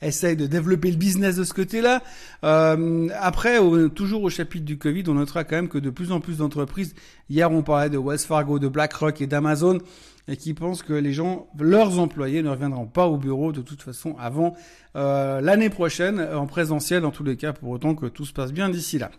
essaye 0.00 0.36
de 0.36 0.46
développer 0.46 0.90
le 0.90 0.96
business 0.96 1.36
de 1.36 1.44
ce 1.44 1.52
côté-là. 1.52 2.02
après, 2.42 3.58
toujours 3.94 4.22
au 4.22 4.30
chapitre 4.30 4.64
du 4.64 4.78
Covid, 4.78 5.04
on 5.08 5.14
notera 5.14 5.44
quand 5.44 5.56
même 5.56 5.68
que 5.68 5.76
de 5.76 5.90
plus 5.90 6.12
en 6.12 6.20
plus 6.20 6.38
d'entreprises, 6.38 6.94
hier 7.28 7.52
on 7.52 7.62
parlait 7.62 7.90
de 7.90 7.98
Wells 7.98 8.18
Fargo, 8.20 8.58
de 8.58 8.68
BlackRock 8.68 9.20
et 9.20 9.26
d'Amazon, 9.26 9.80
et 10.28 10.36
qui 10.36 10.54
pensent 10.54 10.82
que 10.82 10.92
les 10.92 11.12
gens, 11.12 11.48
leurs 11.58 11.98
employés 11.98 12.42
ne 12.42 12.50
reviendront 12.50 12.86
pas 12.86 13.06
au 13.06 13.16
bureau 13.16 13.52
de 13.52 13.62
toute 13.62 13.82
façon 13.82 14.14
avant 14.18 14.54
euh, 14.94 15.40
l'année 15.40 15.70
prochaine 15.70 16.20
en 16.20 16.46
présentiel 16.46 17.04
en 17.04 17.10
tous 17.10 17.24
les 17.24 17.36
cas 17.36 17.52
pour 17.52 17.70
autant 17.70 17.94
que 17.94 18.06
tout 18.06 18.24
se 18.24 18.32
passe 18.32 18.52
bien 18.52 18.68
d'ici 18.68 18.98
là. 18.98 19.10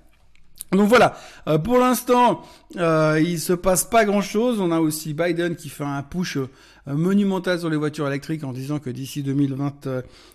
Donc 0.71 0.87
voilà, 0.87 1.15
euh, 1.47 1.57
pour 1.57 1.79
l'instant, 1.79 2.43
euh, 2.77 3.19
il 3.23 3.39
se 3.39 3.53
passe 3.53 3.85
pas 3.85 4.05
grand-chose. 4.05 4.59
On 4.61 4.71
a 4.71 4.79
aussi 4.79 5.15
Biden 5.15 5.55
qui 5.55 5.67
fait 5.67 5.83
un 5.83 6.03
push 6.03 6.37
euh, 6.37 6.47
monumental 6.85 7.59
sur 7.59 7.71
les 7.71 7.77
voitures 7.77 8.07
électriques 8.07 8.43
en 8.43 8.53
disant 8.53 8.77
que 8.77 8.91
d'ici 8.91 9.23
2020, 9.23 9.87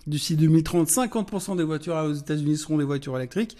d'ici 0.07 0.35
2030, 0.35 0.89
50% 0.89 1.55
des 1.55 1.63
voitures 1.63 1.95
aux 1.95 2.13
États-Unis 2.13 2.57
seront 2.57 2.77
des 2.77 2.83
voitures 2.83 3.15
électriques. 3.15 3.57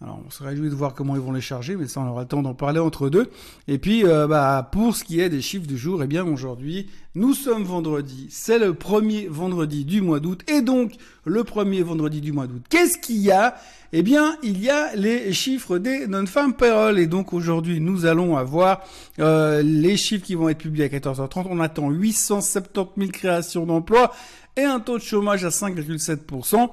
Alors, 0.00 0.20
on 0.24 0.30
se 0.30 0.44
réjouit 0.44 0.68
de 0.70 0.76
voir 0.76 0.94
comment 0.94 1.16
ils 1.16 1.20
vont 1.20 1.32
les 1.32 1.40
charger, 1.40 1.74
mais 1.74 1.88
ça, 1.88 2.00
on 2.00 2.08
aura 2.08 2.22
le 2.22 2.28
temps 2.28 2.40
d'en 2.40 2.54
parler 2.54 2.78
entre 2.78 3.08
deux. 3.08 3.30
Et 3.66 3.78
puis, 3.78 4.04
euh, 4.04 4.28
bah, 4.28 4.68
pour 4.70 4.94
ce 4.94 5.02
qui 5.02 5.18
est 5.18 5.28
des 5.28 5.40
chiffres 5.40 5.66
du 5.66 5.76
jour, 5.76 6.00
eh 6.04 6.06
bien, 6.06 6.24
aujourd'hui, 6.24 6.88
nous 7.16 7.34
sommes 7.34 7.64
vendredi. 7.64 8.28
C'est 8.30 8.60
le 8.60 8.74
premier 8.74 9.26
vendredi 9.26 9.84
du 9.84 10.00
mois 10.00 10.20
d'août. 10.20 10.48
Et 10.48 10.62
donc, 10.62 10.92
le 11.24 11.42
premier 11.42 11.82
vendredi 11.82 12.20
du 12.20 12.30
mois 12.30 12.46
d'août, 12.46 12.62
qu'est-ce 12.68 12.96
qu'il 12.96 13.18
y 13.18 13.32
a? 13.32 13.56
Eh 13.92 14.02
bien, 14.02 14.36
il 14.44 14.62
y 14.62 14.70
a 14.70 14.94
les 14.94 15.32
chiffres 15.32 15.78
des 15.78 16.06
non-farm 16.06 16.52
payroll. 16.52 17.00
Et 17.00 17.08
donc, 17.08 17.32
aujourd'hui, 17.32 17.80
nous 17.80 18.06
allons 18.06 18.36
avoir 18.36 18.82
euh, 19.18 19.62
les 19.62 19.96
chiffres 19.96 20.24
qui 20.24 20.36
vont 20.36 20.48
être 20.48 20.58
publiés 20.58 20.84
à 20.84 20.88
14h30. 20.88 21.46
On 21.50 21.58
attend 21.58 21.90
870 21.90 22.92
000 22.96 23.10
créations 23.10 23.66
d'emplois 23.66 24.12
et 24.56 24.62
un 24.62 24.78
taux 24.78 24.98
de 24.98 25.02
chômage 25.02 25.44
à 25.44 25.48
5,7%. 25.48 26.70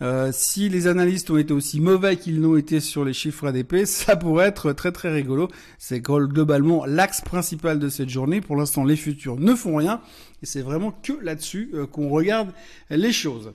Euh, 0.00 0.30
si 0.32 0.68
les 0.68 0.86
analystes 0.86 1.30
ont 1.30 1.38
été 1.38 1.52
aussi 1.52 1.80
mauvais 1.80 2.16
qu'ils 2.16 2.40
n'ont 2.40 2.56
été 2.56 2.80
sur 2.80 3.04
les 3.04 3.12
chiffres 3.12 3.48
ADP, 3.48 3.84
ça 3.84 4.16
pourrait 4.16 4.46
être 4.46 4.72
très 4.72 4.92
très 4.92 5.10
rigolo. 5.10 5.48
C'est 5.78 6.00
globalement 6.00 6.84
l'axe 6.86 7.20
principal 7.20 7.78
de 7.78 7.88
cette 7.88 8.08
journée. 8.08 8.40
Pour 8.40 8.56
l'instant, 8.56 8.84
les 8.84 8.96
futurs 8.96 9.36
ne 9.36 9.54
font 9.54 9.76
rien. 9.76 10.00
Et 10.42 10.46
c'est 10.46 10.62
vraiment 10.62 10.92
que 10.92 11.12
là-dessus 11.20 11.70
euh, 11.74 11.86
qu'on 11.86 12.08
regarde 12.08 12.52
les 12.90 13.12
choses. 13.12 13.52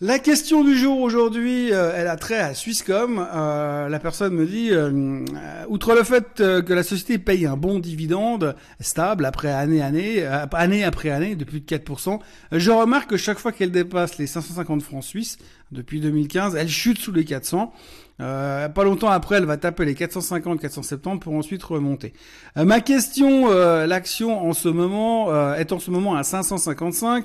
La 0.00 0.20
question 0.20 0.62
du 0.62 0.78
jour 0.78 1.00
aujourd'hui, 1.00 1.72
euh, 1.72 1.90
elle 1.92 2.06
a 2.06 2.14
trait 2.14 2.38
à 2.38 2.54
Swisscom. 2.54 3.18
Euh, 3.34 3.88
la 3.88 3.98
personne 3.98 4.32
me 4.32 4.46
dit, 4.46 4.68
euh, 4.70 5.24
outre 5.68 5.92
le 5.92 6.04
fait 6.04 6.34
que 6.36 6.72
la 6.72 6.84
société 6.84 7.18
paye 7.18 7.46
un 7.46 7.56
bon 7.56 7.80
dividende 7.80 8.54
stable 8.78 9.24
après 9.24 9.50
année, 9.50 9.82
année, 9.82 10.24
année 10.24 10.84
après 10.84 11.10
année, 11.10 11.34
de 11.34 11.42
plus 11.42 11.58
de 11.58 11.66
4%, 11.66 12.20
je 12.52 12.70
remarque 12.70 13.10
que 13.10 13.16
chaque 13.16 13.40
fois 13.40 13.50
qu'elle 13.50 13.72
dépasse 13.72 14.18
les 14.18 14.28
550 14.28 14.82
francs 14.82 15.02
suisses, 15.02 15.36
depuis 15.72 16.00
2015, 16.00 16.54
elle 16.54 16.68
chute 16.68 16.98
sous 16.98 17.12
les 17.12 17.24
400. 17.24 17.72
pas 18.18 18.84
longtemps 18.84 19.10
après, 19.10 19.38
elle 19.38 19.46
va 19.46 19.56
taper 19.56 19.84
les 19.84 19.94
450-470 19.94 21.18
pour 21.18 21.34
ensuite 21.34 21.62
remonter. 21.64 22.12
ma 22.54 22.80
question, 22.80 23.50
l'action 23.84 24.48
en 24.48 24.52
ce 24.52 24.68
moment 24.68 25.54
est 25.56 25.72
en 25.72 25.80
ce 25.80 25.90
moment 25.90 26.14
à 26.14 26.22
555 26.22 27.24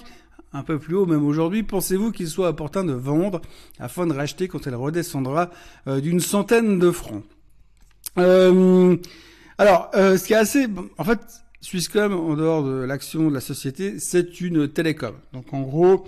un 0.53 0.63
peu 0.63 0.79
plus 0.79 0.95
haut 0.95 1.05
même 1.05 1.25
aujourd'hui. 1.25 1.63
Pensez-vous 1.63 2.11
qu'il 2.11 2.27
soit 2.27 2.49
opportun 2.49 2.83
de 2.83 2.93
vendre 2.93 3.41
afin 3.79 4.07
de 4.07 4.13
racheter 4.13 4.47
quand 4.47 4.67
elle 4.67 4.75
redescendra 4.75 5.49
euh, 5.87 5.99
d'une 5.99 6.19
centaine 6.19 6.79
de 6.79 6.91
francs 6.91 7.23
euh, 8.17 8.95
Alors, 9.57 9.89
euh, 9.95 10.17
ce 10.17 10.25
qui 10.25 10.33
est 10.33 10.37
assez... 10.37 10.67
En 10.97 11.03
fait, 11.03 11.19
Swisscom, 11.61 12.13
en 12.13 12.35
dehors 12.35 12.63
de 12.63 12.83
l'action 12.83 13.29
de 13.29 13.33
la 13.33 13.39
société, 13.39 13.97
c'est 13.99 14.41
une 14.41 14.67
télécom. 14.67 15.15
Donc 15.31 15.53
en 15.53 15.61
gros, 15.61 16.05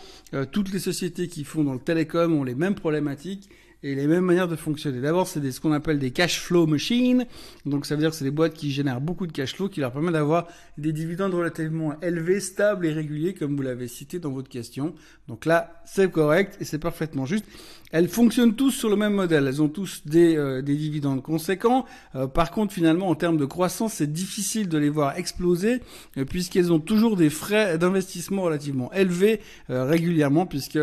toutes 0.52 0.74
les 0.74 0.80
sociétés 0.80 1.30
qui 1.30 1.46
font 1.46 1.64
dans 1.64 1.74
le 1.74 1.80
télécom 1.80 2.34
ont 2.34 2.44
les 2.44 2.56
mêmes 2.56 2.76
problématiques 2.76 3.50
et 3.86 3.94
les 3.94 4.08
mêmes 4.08 4.26
manières 4.26 4.48
de 4.48 4.56
fonctionner. 4.56 5.00
D'abord, 5.00 5.28
c'est 5.28 5.52
ce 5.52 5.62
qu'on 5.62 5.72
appelle 5.72 6.00
des 6.00 6.10
cash 6.10 6.40
flow 6.40 6.66
machines. 6.66 7.28
Donc, 7.68 7.86
ça 7.86 7.94
veut 7.94 8.02
dire 8.02 8.10
que 8.10 8.16
c'est 8.16 8.26
des 8.26 8.32
boîtes 8.32 8.56
qui 8.56 8.72
génèrent 8.72 9.00
beaucoup 9.00 9.28
de 9.28 9.32
cash 9.32 9.54
flow, 9.54 9.70
qui 9.70 9.80
leur 9.80 9.92
permettent 9.92 10.14
d'avoir 10.14 10.48
des 10.80 10.92
dividendes 10.92 11.36
relativement 11.36 11.94
élevés, 12.02 12.40
stables 12.40 12.88
et 12.88 12.92
réguliers, 12.92 13.36
comme 13.36 13.56
vous 13.56 13.62
l'avez 13.62 13.88
cité 13.88 14.18
dans 14.18 14.32
votre 14.32 14.50
question. 14.50 14.96
Donc 15.28 15.46
là, 15.46 15.84
c'est 15.86 16.10
correct 16.12 16.58
et 16.60 16.66
c'est 16.66 16.80
parfaitement 16.80 17.28
juste. 17.28 17.46
Elles 17.92 18.10
fonctionnent 18.10 18.56
tous 18.56 18.72
sur 18.72 18.90
le 18.90 18.96
même 18.96 19.14
modèle. 19.14 19.46
Elles 19.46 19.62
ont 19.62 19.70
tous 19.70 20.02
des, 20.08 20.36
euh, 20.36 20.64
des 20.64 20.76
dividendes 20.76 21.22
conséquents. 21.22 21.86
Euh, 22.16 22.26
par 22.26 22.50
contre, 22.50 22.74
finalement, 22.74 23.08
en 23.08 23.16
termes 23.16 23.38
de 23.38 23.46
croissance, 23.46 23.94
c'est 23.94 24.12
difficile 24.12 24.68
de 24.68 24.80
les 24.80 24.90
voir 24.90 25.16
exploser 25.16 25.82
euh, 26.18 26.26
puisqu'elles 26.26 26.74
ont 26.74 26.80
toujours 26.80 27.18
des 27.18 27.30
frais 27.30 27.78
d'investissement 27.78 28.42
relativement 28.42 28.92
élevés 28.94 29.42
régulièrement, 29.70 30.48
puisque 30.48 30.80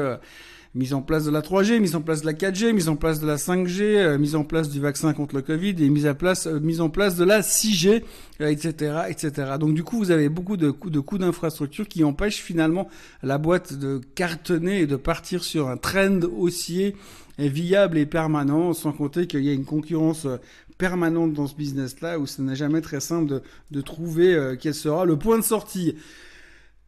mise 0.75 0.95
en 0.95 1.03
place 1.03 1.25
de 1.25 1.31
la 1.31 1.43
3G, 1.43 1.81
mise 1.81 1.95
en 1.95 2.01
place 2.01 2.23
de 2.23 2.27
la 2.27 2.33
4G, 2.33 2.73
mise 2.73 2.89
en 2.89 2.97
place 2.97 3.21
de 3.21 3.27
la 3.27 3.37
5G, 3.37 3.83
euh, 3.83 4.19
mise 4.19 4.35
en 4.35 4.45
place 4.45 4.71
du 4.71 4.81
vaccin 4.81 5.13
contre 5.13 5.35
le 5.35 5.43
Covid 5.43 5.75
et 5.79 5.91
mise, 5.91 6.11
place, 6.19 6.47
euh, 6.47 6.61
mise 6.61 6.81
en 6.81 6.89
place 6.89 7.17
de 7.17 7.25
la 7.25 7.43
6G, 7.43 8.03
etc., 8.41 9.03
etc. 9.09 9.53
Donc 9.61 9.75
du 9.75 9.85
coup, 9.85 9.99
vous 9.99 10.11
avez 10.11 10.29
beaucoup 10.29 10.57
de 10.57 10.73
de 10.73 11.01
coûts 11.01 11.19
d'infrastructure 11.19 11.87
qui 11.87 12.05
empêchent 12.05 12.41
finalement 12.43 12.89
la 13.23 13.39
boîte 13.39 13.75
de 13.75 14.01
cartonner 14.15 14.81
et 14.81 14.87
de 14.87 14.97
partir 14.97 15.45
sur 15.45 15.69
un 15.69 15.77
trend 15.77 16.21
haussier 16.37 16.97
viable 17.39 17.99
et 17.99 18.07
permanent, 18.07 18.73
sans 18.73 18.93
compter 18.93 19.27
qu'il 19.27 19.43
y 19.43 19.51
a 19.51 19.53
une 19.53 19.65
concurrence 19.65 20.27
euh, 20.27 20.37
permanente 20.79 21.35
dans 21.35 21.47
ce 21.47 21.55
business-là 21.55 22.19
où 22.19 22.27
ce 22.27 22.41
n'est 22.41 22.57
jamais 22.57 22.81
très 22.81 23.01
simple 23.01 23.29
de, 23.29 23.43
de 23.71 23.81
trouver 23.81 24.57
quel 24.61 24.75
sera 24.75 25.05
le 25.05 25.17
point 25.17 25.39
de 25.39 25.45
sortie. 25.45 25.95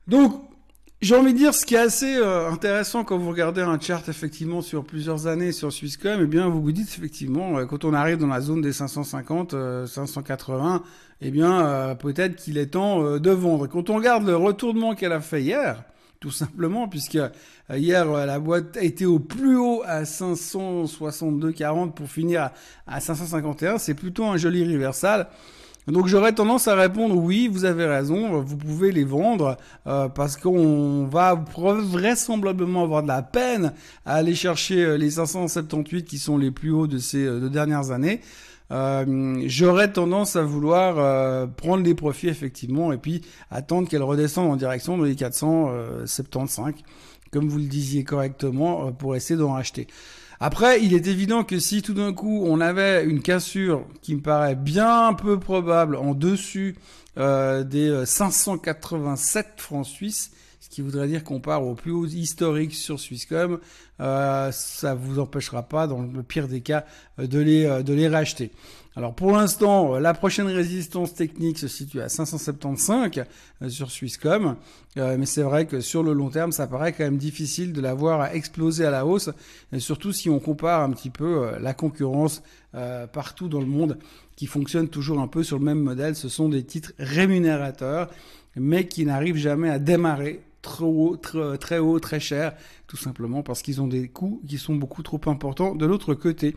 Donc, 0.08 0.42
j'ai 1.00 1.14
envie 1.16 1.34
de 1.34 1.38
dire, 1.38 1.52
ce 1.52 1.66
qui 1.66 1.74
est 1.74 1.78
assez 1.78 2.16
euh, 2.16 2.48
intéressant 2.48 3.04
quand 3.04 3.18
vous 3.18 3.28
regardez 3.28 3.60
un 3.60 3.78
chart 3.78 4.08
effectivement 4.08 4.62
sur 4.62 4.84
plusieurs 4.84 5.26
années 5.26 5.52
sur 5.52 5.70
Swisscom, 5.70 6.20
eh 6.22 6.26
bien 6.26 6.48
vous 6.48 6.62
vous 6.62 6.72
dites 6.72 6.88
effectivement, 6.88 7.58
euh, 7.58 7.66
quand 7.66 7.84
on 7.84 7.92
arrive 7.92 8.16
dans 8.16 8.28
la 8.28 8.40
zone 8.40 8.62
des 8.62 8.72
550, 8.72 9.54
580, 9.86 10.74
euh, 10.74 10.78
eh 11.20 11.30
bien 11.30 11.94
peut-être 12.00 12.36
qu'il 12.36 12.56
est 12.58 12.68
temps 12.68 13.18
de 13.18 13.30
vendre. 13.30 13.66
Quand 13.66 13.90
on 13.90 13.96
regarde 13.96 14.26
le 14.26 14.36
retournement 14.36 14.94
qu'elle 14.94 15.12
a 15.12 15.20
fait 15.20 15.42
hier, 15.42 15.84
tout 16.20 16.30
simplement, 16.30 16.88
puisque 16.88 17.18
hier 17.70 18.06
la 18.06 18.38
boîte 18.38 18.76
a 18.76 18.82
été 18.82 19.04
au 19.04 19.18
plus 19.18 19.56
haut 19.56 19.82
à 19.84 20.04
562,40 20.04 21.92
pour 21.92 22.08
finir 22.08 22.50
à 22.86 23.00
551, 23.00 23.78
c'est 23.78 23.94
plutôt 23.94 24.24
un 24.24 24.36
joli 24.36 24.64
reversal. 24.64 25.28
Donc 25.86 26.06
j'aurais 26.06 26.32
tendance 26.32 26.66
à 26.66 26.74
répondre 26.74 27.14
oui, 27.14 27.46
vous 27.46 27.66
avez 27.66 27.84
raison, 27.84 28.40
vous 28.40 28.56
pouvez 28.56 28.90
les 28.90 29.04
vendre 29.04 29.58
euh, 29.86 30.08
parce 30.08 30.36
qu'on 30.38 31.04
va 31.04 31.34
vraisemblablement 31.34 32.84
avoir 32.84 33.02
de 33.02 33.08
la 33.08 33.20
peine 33.20 33.74
à 34.06 34.14
aller 34.14 34.34
chercher 34.34 34.82
euh, 34.82 34.96
les 34.96 35.10
578 35.10 36.04
qui 36.04 36.18
sont 36.18 36.38
les 36.38 36.50
plus 36.50 36.70
hauts 36.70 36.86
de 36.86 36.96
ces 36.96 37.26
euh, 37.26 37.38
deux 37.38 37.50
dernières 37.50 37.90
années. 37.90 38.22
j'aurais 39.46 39.92
tendance 39.92 40.36
à 40.36 40.42
vouloir 40.42 41.48
prendre 41.50 41.84
les 41.84 41.94
profits 41.94 42.28
effectivement 42.28 42.92
et 42.92 42.98
puis 42.98 43.20
attendre 43.50 43.86
qu'elles 43.88 44.02
redescendent 44.02 44.50
en 44.50 44.56
direction 44.56 44.96
de 44.96 45.04
les 45.04 45.14
475 45.14 46.72
comme 47.30 47.48
vous 47.48 47.58
le 47.58 47.66
disiez 47.66 48.04
correctement 48.04 48.90
pour 48.92 49.16
essayer 49.16 49.38
d'en 49.38 49.52
racheter. 49.52 49.86
Après, 50.46 50.84
il 50.84 50.92
est 50.92 51.06
évident 51.06 51.42
que 51.42 51.58
si 51.58 51.80
tout 51.80 51.94
d'un 51.94 52.12
coup 52.12 52.44
on 52.46 52.60
avait 52.60 53.02
une 53.06 53.22
cassure 53.22 53.86
qui 54.02 54.14
me 54.14 54.20
paraît 54.20 54.56
bien 54.56 55.14
peu 55.14 55.40
probable 55.40 55.96
en 55.96 56.12
dessus 56.12 56.76
euh, 57.16 57.64
des 57.64 58.04
587 58.04 59.46
euh, 59.46 59.48
francs 59.56 59.86
suisses, 59.86 60.32
ce 60.60 60.68
qui 60.68 60.82
voudrait 60.82 61.08
dire 61.08 61.24
qu'on 61.24 61.40
part 61.40 61.66
au 61.66 61.74
plus 61.74 61.92
haut 61.92 62.04
historique 62.04 62.74
sur 62.74 63.00
Swisscom, 63.00 63.58
euh, 64.00 64.52
ça 64.52 64.94
vous 64.94 65.18
empêchera 65.18 65.62
pas, 65.62 65.86
dans 65.86 66.02
le 66.02 66.22
pire 66.22 66.46
des 66.46 66.60
cas, 66.60 66.84
de 67.16 67.38
les, 67.38 67.82
de 67.82 67.94
les 67.94 68.08
racheter. 68.08 68.50
Alors 68.96 69.12
pour 69.12 69.32
l'instant, 69.32 69.98
la 69.98 70.14
prochaine 70.14 70.46
résistance 70.46 71.14
technique 71.14 71.58
se 71.58 71.66
situe 71.66 72.00
à 72.00 72.08
575 72.08 73.24
euh, 73.60 73.68
sur 73.68 73.90
Swisscom, 73.90 74.54
euh, 74.98 75.16
mais 75.18 75.26
c'est 75.26 75.42
vrai 75.42 75.66
que 75.66 75.80
sur 75.80 76.04
le 76.04 76.12
long 76.12 76.30
terme, 76.30 76.52
ça 76.52 76.68
paraît 76.68 76.92
quand 76.92 77.02
même 77.02 77.16
difficile 77.16 77.72
de 77.72 77.80
la 77.80 77.92
voir 77.92 78.32
exploser 78.32 78.84
à 78.84 78.92
la 78.92 79.04
hausse, 79.04 79.30
surtout 79.78 80.12
si 80.12 80.30
on 80.30 80.38
compare 80.38 80.82
un 80.82 80.90
petit 80.90 81.10
peu 81.10 81.42
euh, 81.42 81.58
la 81.58 81.74
concurrence 81.74 82.42
partout 83.12 83.48
dans 83.48 83.60
le 83.60 83.66
monde 83.66 83.98
qui 84.34 84.46
fonctionne 84.46 84.88
toujours 84.88 85.20
un 85.20 85.28
peu 85.28 85.44
sur 85.44 85.60
le 85.60 85.64
même 85.64 85.78
modèle. 85.78 86.16
Ce 86.16 86.28
sont 86.28 86.48
des 86.48 86.64
titres 86.64 86.92
rémunérateurs, 86.98 88.10
mais 88.56 88.88
qui 88.88 89.04
n'arrivent 89.04 89.36
jamais 89.36 89.70
à 89.70 89.78
démarrer 89.78 90.40
trop 90.60 91.10
haut, 91.10 91.56
très 91.56 91.78
haut, 91.78 92.00
très 92.00 92.18
cher, 92.18 92.54
tout 92.88 92.96
simplement 92.96 93.44
parce 93.44 93.62
qu'ils 93.62 93.80
ont 93.80 93.86
des 93.86 94.08
coûts 94.08 94.42
qui 94.48 94.58
sont 94.58 94.74
beaucoup 94.74 95.04
trop 95.04 95.20
importants 95.26 95.76
de 95.76 95.86
l'autre 95.86 96.14
côté. 96.14 96.56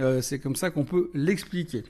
Euh, 0.00 0.20
c'est 0.20 0.38
comme 0.38 0.56
ça 0.56 0.70
qu'on 0.70 0.84
peut 0.84 1.10
l'expliquer. 1.14 1.84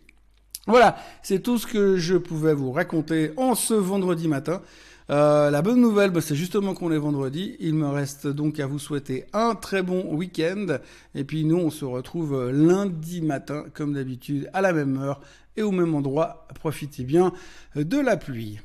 Voilà, 0.67 0.97
c'est 1.23 1.43
tout 1.43 1.59
ce 1.59 1.67
que 1.67 1.97
je 1.97 2.17
pouvais 2.17 2.55
vous 2.55 2.73
raconter 2.73 3.33
en 3.37 3.55
ce 3.55 3.75
vendredi 3.75 4.27
matin. 4.27 4.63
Euh, 5.11 5.51
la 5.51 5.63
bonne 5.63 5.81
nouvelle, 5.81 6.11
bah, 6.11 6.21
c'est 6.21 6.35
justement 6.35 6.75
qu'on 6.75 6.91
est 6.91 6.99
vendredi. 6.99 7.57
Il 7.61 7.75
me 7.75 7.87
reste 7.87 8.27
donc 8.27 8.59
à 8.59 8.67
vous 8.67 8.81
souhaiter 8.81 9.27
un 9.33 9.55
très 9.55 9.83
bon 9.83 10.13
week-end. 10.15 10.79
Et 11.15 11.23
puis 11.23 11.45
nous, 11.45 11.59
on 11.59 11.71
se 11.71 11.85
retrouve 11.85 12.51
lundi 12.51 13.23
matin, 13.23 13.65
comme 13.75 13.95
d'habitude, 13.95 14.51
à 14.53 14.61
la 14.61 14.73
même 14.73 14.99
heure 14.99 15.21
et 15.57 15.63
au 15.63 15.71
même 15.71 15.95
endroit. 15.95 16.49
Profitez 16.55 17.05
bien 17.05 17.33
de 17.77 17.99
la 17.99 18.17
pluie. 18.17 18.59